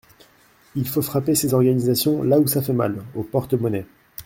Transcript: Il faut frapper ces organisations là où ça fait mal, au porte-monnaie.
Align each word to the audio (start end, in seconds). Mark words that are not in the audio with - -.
Il 0.75 0.87
faut 0.89 1.03
frapper 1.03 1.35
ces 1.35 1.53
organisations 1.53 2.23
là 2.23 2.39
où 2.39 2.47
ça 2.47 2.63
fait 2.63 2.73
mal, 2.73 3.03
au 3.13 3.21
porte-monnaie. 3.21 3.85